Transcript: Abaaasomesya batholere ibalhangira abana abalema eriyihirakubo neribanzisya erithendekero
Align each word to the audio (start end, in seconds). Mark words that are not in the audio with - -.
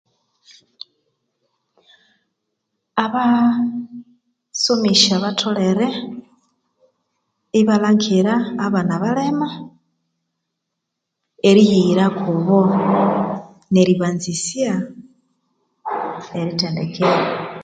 Abaaasomesya 3.03 5.15
batholere 5.23 5.87
ibalhangira 7.59 8.33
abana 8.65 8.91
abalema 8.97 9.49
eriyihirakubo 11.49 12.59
neribanzisya 13.73 14.71
erithendekero 16.39 17.25